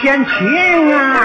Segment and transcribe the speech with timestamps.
[0.00, 1.20] 前请啊，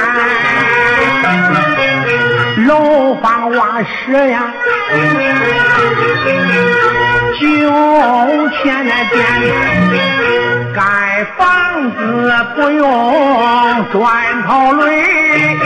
[2.68, 4.52] 楼房瓦舍呀，
[7.40, 9.24] 就钱那点，
[10.74, 10.82] 盖
[11.38, 15.58] 房子不用砖头垒，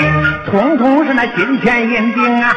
[0.52, 2.54] 通通是那金钱银锭啊。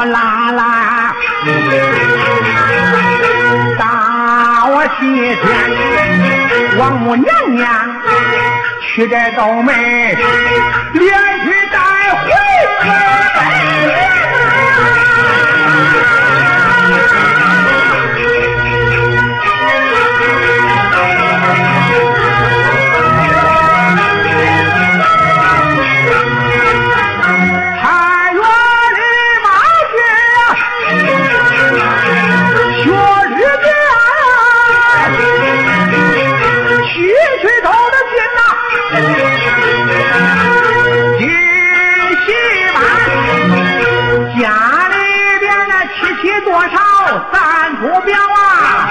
[0.00, 1.14] 我拉拉，
[3.78, 7.68] 大我西天，王母娘娘
[8.80, 10.16] 去寨倒霉，
[10.94, 11.04] 连
[11.44, 11.89] 去大。
[47.80, 48.89] 目标啊。